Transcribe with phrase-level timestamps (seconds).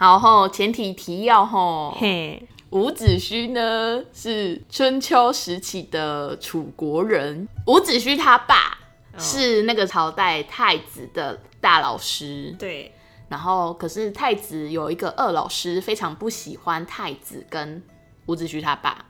[0.00, 8.78] 好吼，前提提要吼，嘿，伍子胥呢是春秋时期的楚国人，伍子胥他爸
[9.18, 12.94] 是那个朝代太子的大老师，对，
[13.28, 17.82] 然后可是太子有一个二老师非常不喜欢太子跟
[18.24, 19.04] 伍子胥他爸，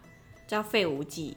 [0.48, 1.36] 叫费无忌。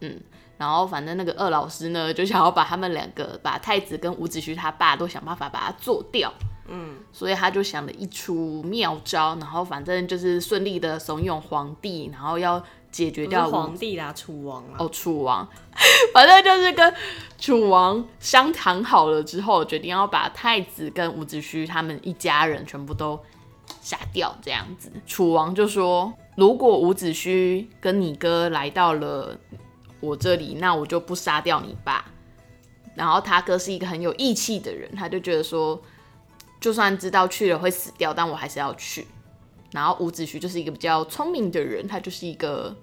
[0.00, 0.20] 嗯
[0.56, 6.32] 然后反正那个二老师呢就想要把他们两个，把太子跟伍子胥他爸都想办法把他做掉。
[6.68, 14.76] 嗯，所以他就想了一出妙招，然后反正就是顺利的怂恿皇帝，然后要解决掉皇帝啦，楚王啦。
[14.78, 15.46] 哦，楚王，
[16.14, 16.94] 反正就是跟
[17.38, 23.20] 楚王商谈好了之后，决定要把太子跟伍子胥他们一家人全部都
[23.82, 24.90] 杀掉，这样子。
[25.06, 29.38] 楚王就说，如果伍子胥跟你哥来到了
[30.00, 32.04] 我这里，那我就不杀掉你爸。
[32.94, 35.82] 然后他哥是一个很有义气的人，他就觉得说，
[36.64, 39.06] 就算知道去了会死掉，但我还是要去。
[39.70, 42.74] 然后伍子胥就是一个比较聪明的人，他就是一个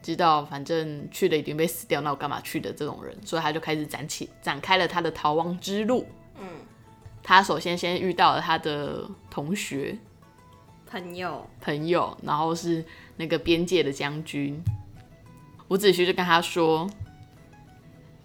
[0.00, 6.06] 知道反正去了一定被死掉，那我干嘛去的这种人，所以他就开始展起展开了他的逃亡之路。
[6.38, 6.46] 嗯，
[7.24, 9.98] 他首先先遇到了他的同学
[10.88, 12.84] 朋友，朋友，然后是
[13.16, 14.62] 那个边界的将军
[15.66, 16.88] 伍子胥就跟他说：“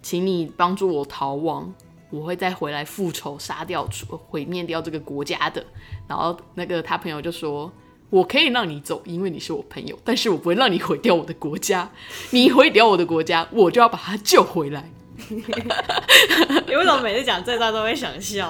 [0.02, 1.74] 请你帮助我逃亡，
[2.10, 5.64] 我会再回来复仇，杀掉楚毁灭掉这个国家的。”
[6.08, 7.70] 然后那个他朋友就说
[8.10, 11.90] ：“我可以让你走，因为你是我朋友，但是我不会让你毁掉我的国家。
[12.30, 14.90] 你毁掉我的国家，我就要把它救回来。”
[15.28, 18.48] 你为什么每次讲这段都会想笑？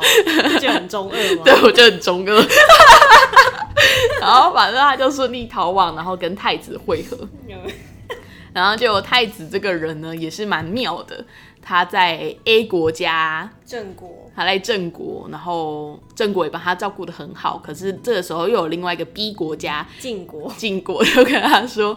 [0.61, 1.43] 就很中二吗？
[1.47, 2.35] 对，我就很中二。
[4.21, 7.17] 然后反正他就顺利逃亡，然后跟太子会合。
[8.53, 11.25] 然后就太子这个人呢，也是蛮妙的。
[11.69, 17.59] 他在 A 国家，郑国，他在郑国，然后郑国也把他照顾的很好。
[17.59, 21.95] 可是这个时候又有另外一个 B 国家晋国，晋国， 就跟他说：“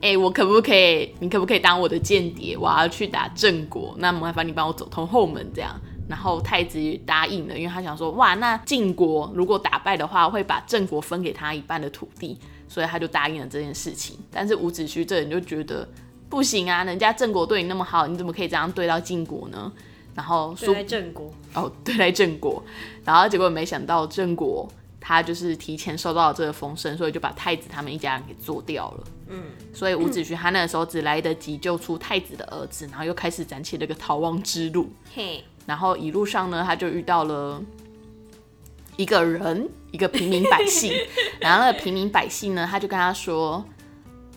[0.00, 1.12] 哎、我可不可以？
[1.18, 2.56] 你可不可以当我的间谍？
[2.56, 5.74] 我要去打郑国，那麻烦你帮我走通后门这样。”
[6.08, 15.86] 然后太子也答应了，因为他想说：“哇，那晋国如果打败的话，会把郑国分给他一半的土地，所以他就答应了这件事情。”但是伍子胥这人就觉得
[16.28, 19.72] 不行啊，人家郑国对你那么好，你怎么可以这样对到晋国呢？
[20.14, 22.62] 然后对在郑国，哦， 对来郑国，
[23.04, 24.68] 然后结果没想到郑国
[25.00, 29.04] 他就是提前收到了这个风声，所以就把太子他们一家人给做掉了。
[29.28, 34.90] 嗯，所以伍子胥他那个时候只来得及救出太子的儿子，然后又开始展起了一个逃亡之路。
[35.14, 37.62] 嘿，然后一路上呢，他就遇到了
[38.96, 40.92] 一个人，一个平民百姓。
[41.40, 43.64] 然后那个平民百姓呢，他就跟他说：“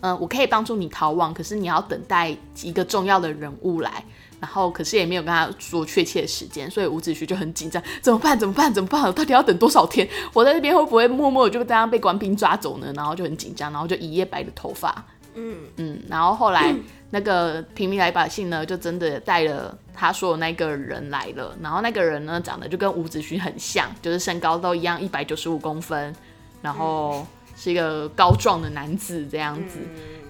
[0.02, 4.04] 嗯、我可以帮助你逃亡，可是你要等待一个重要的人物来。”
[4.42, 8.36] 然后可是也没有跟他说确切的时间，所以伍子胥就很紧张，怎么办？
[8.40, 8.74] 怎么办？
[8.74, 9.04] 怎么办？
[9.14, 10.10] 到底要等多少天？
[10.34, 12.92] 我在这边会不会默默就这样被官兵抓走呢？
[12.96, 15.06] 然后就很紧张，然后就一夜白了头发。
[15.36, 16.76] 嗯，嗯，然后后来
[17.12, 26.16] 那个平民老百姓呢，就真的带了他说的那个人来了，然后那个人呢长得就跟伍子胥很像，就是身高都一样，一百九十五公分，
[26.64, 27.28] 然后
[27.62, 29.78] 是一个高壮的男子这样子，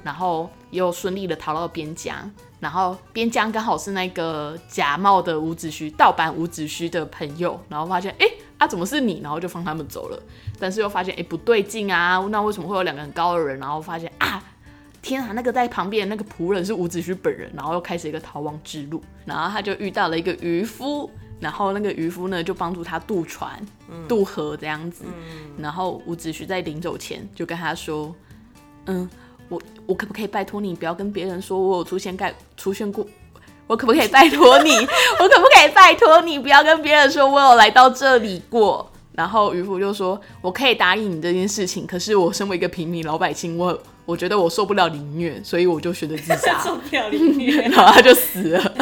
[0.03, 8.27] 然后又顺利的逃到边疆，然后边疆刚好是那个假冒的伍子胥、盗版伍子胥的朋友，然后发现哎
[8.57, 10.21] 啊怎么是你，然后就放他们走了，
[10.59, 14.43] 但是又发现哎不对劲啊，那为什么会有两个很高的人，然后发现啊。
[15.03, 21.09] 天啊，那个在旁边的那个仆人是伍子胥本人，然后又开始一个逃亡之路，然后他就遇到了一个渔夫，
[21.41, 23.59] 然后那个渔夫呢就帮助他渡船、
[24.07, 25.03] 渡河这样子，
[25.57, 28.13] 然后伍子胥在临走前就跟他说，
[28.85, 29.09] 嗯，
[29.49, 33.03] 我我可不可以拜托你不要跟别人说我有出现盖出现过，
[33.65, 34.69] 我可不可以拜托你，
[35.19, 38.90] 我可不可以拜托你不要跟别人说我有来到这里过？
[39.13, 46.59] 然后渔夫就说：“我可以答应你这件事情，可是我身为一个平民老百姓，我我觉得我受不了凌虐，所以我就选择自杀。
[46.63, 48.73] 受不了凌虐 然后他就死了。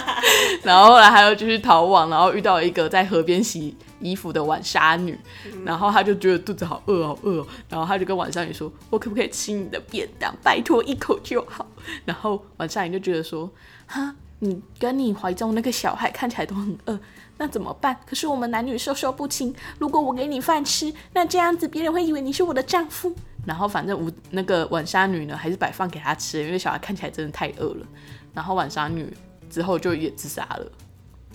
[0.62, 5.18] 然后后来他又继续逃亡，然后遇到一个在河边洗衣服的晚纱女，
[5.64, 10.34] 然后他就觉得肚子好饿好饿哦，然后他就跟晚纱女说：“我可不可以吃你的便当？
[10.42, 11.66] 拜托一口就好。”
[12.04, 13.50] 然后晚纱女就觉得说
[13.86, 16.98] ：“哈，你跟你怀中那个小孩看起来都很饿。”
[17.40, 17.96] 那怎么办？
[18.04, 19.54] 可是我们男女授受不亲。
[19.78, 23.14] 如果我给你饭吃，那这样子别人会以为你是我的丈夫。
[23.46, 27.86] 然后反正吴那个晚纱女呢，还是摆饭给他吃，因为小孩看起来真的太饿了。
[28.34, 29.16] 然后晚纱女
[29.48, 30.72] 之后就也自杀了。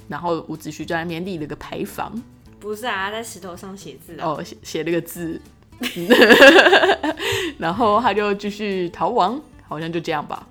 [0.09, 2.21] 然后伍子胥就在那边立了个牌坊，
[2.59, 4.27] 不是啊，在石头上写字啊。
[4.27, 5.41] 哦，写写了个字，
[7.57, 10.45] 然后他就继续逃亡，好像就这样吧。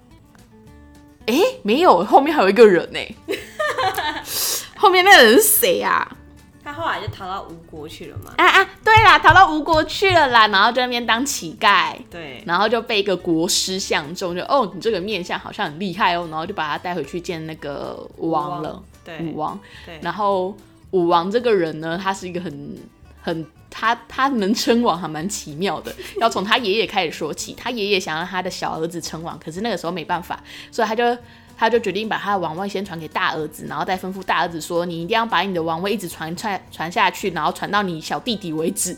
[1.27, 2.99] 诶，没有，后面还有一个人呢。
[4.77, 6.17] 后面那个人是谁啊？
[6.65, 8.33] 他后来就逃到吴国去了嘛。
[8.37, 19.59] 啊啊，对啦，逃到吴国去了啦，然后在那边当乞丐，对，然后就被一个国师相中，就哦，你这个面相好像很厉害哦，然后就把他带回去见那个武王了，对武王。
[19.85, 20.57] 对，然后
[20.93, 22.77] 武王这个人呢，他是一个很
[23.23, 27.55] 很他他能称王还蛮奇妙的，要从他爷爷开始说起。
[27.55, 31.17] 他爷爷想让他的小儿子称王，可是那个时候没办法，所以他就
[31.57, 38.97] 他就决定把他的王位先传给大儿子，然后再吩咐大儿子说：“你一定要把你的王位一直传传传下去，然后传到你小弟弟为止。”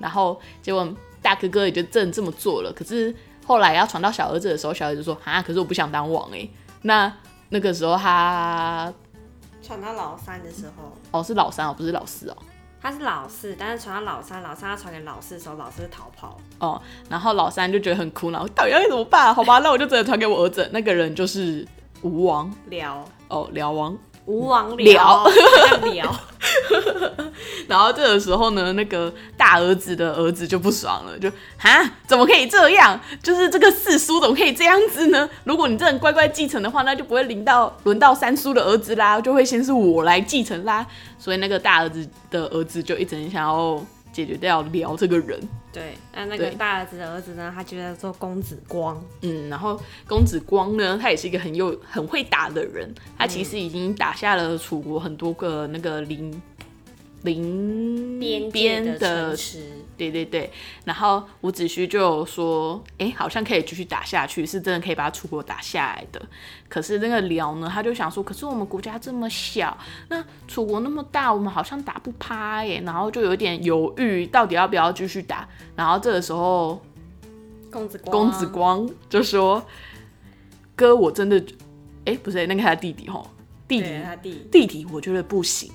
[0.00, 0.92] 然后结果
[1.22, 2.72] 大哥哥也就真的这么做了。
[2.72, 3.14] 可是
[3.46, 6.48] 后来要传到小儿子的时候，小儿子说：“啊，可是我不想当王哎。”
[6.82, 7.12] 那
[7.50, 8.92] 那个时候他
[9.62, 12.36] 传到老三的时候，哦是老三哦，不是老四哦。
[12.82, 16.38] 他是老四，但是传到老三，老三要传给老四的时候，老四逃跑。
[16.58, 19.34] 哦，然后老三就觉得很苦恼，到底要怎么办？
[19.34, 20.68] 好吧，那我就只能传给我儿子。
[20.72, 21.66] 那个人就是
[22.02, 23.96] 吴王辽哦，辽王。
[24.26, 26.14] 吴王辽辽辽，
[27.68, 32.98] 然后这个时候呢，那个大儿子的儿子就不爽了，就哈，怎么可以这样？
[33.22, 35.28] 就是这个四叔怎么可以这样子呢？
[35.44, 40.86] 如果你真的乖乖继承的话，那就不会轮到轮到三叔的儿子啦，就会先是我来继承啦。
[41.18, 45.38] 所以那个大儿子的儿子就一直很想要解决掉聊这个人。
[45.72, 49.00] 对，那那个大儿子的儿子呢，他就叫做公子光。
[49.20, 56.42] 嗯，然后公子光呢，他也是一个很有很会打的人，他其实已经打下了楚国很多个那个邻
[57.22, 59.36] 邻边的
[59.96, 60.50] 对对对，
[60.84, 66.22] 然后伍子胥就有说，哎，好像可以继续打下去，是真的可以把楚国打下来的。
[66.70, 69.76] 可是那个辽呢，他就想说，可是我们国家这么小，
[70.08, 75.46] 那楚国那么大，我们好像打不趴耶，然后就有点犹豫，到底要不要继续打。
[75.76, 76.80] 然后这个时候，
[77.70, 79.62] 公子光，公子光就说
[80.74, 81.44] ：“哥，我真的，
[82.06, 83.28] 哎，不是那个他弟弟吼，
[83.68, 85.70] 弟弟对他弟，弟弟，我觉得不行，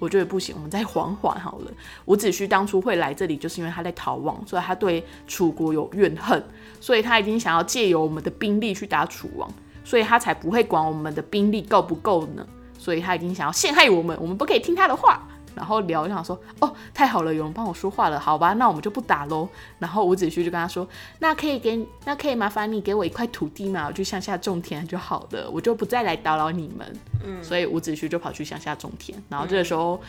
[0.00, 1.70] 我觉得不行，我们再缓缓好了。
[2.06, 6.42] 伍子胥当初会来这里，就是因为他在逃亡，所以他对楚国有怨恨，
[6.80, 9.48] 所以他已经想要借由我们的兵力去打楚王，
[9.84, 12.44] 所以他才不会管我们的兵力够不够呢。
[12.78, 15.28] 所以他已经想要陷害我们，我们不可以听他的话。
[15.54, 19.48] 然后聊就想说，哦，太好了，有人帮我说话了，好吧，那我们就不打喽。
[19.78, 20.86] 然后伍子胥就跟他说，
[21.18, 26.96] 那可以给，那可以麻烦你给我一块土地嘛，我去乡下种田就好了，我就不再来打扰你们。
[27.24, 29.20] 嗯，所以伍子胥就跑去乡下种田。
[29.28, 30.00] 然后这个时候，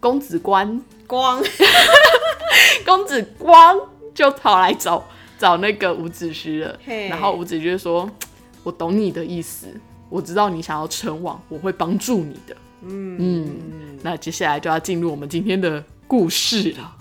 [0.00, 1.42] 公子光，光，
[2.84, 3.78] 公子光
[4.14, 5.04] 就跑来找
[5.38, 6.78] 找那个伍子胥了。
[6.84, 8.08] 嘿然后伍子胥就说，
[8.62, 9.68] 我懂你的意思，
[10.08, 12.56] 我知道你想要称王，我会帮助你的。
[12.88, 13.56] 嗯，
[14.02, 16.96] 那接下来就要进入我们今天的故事了。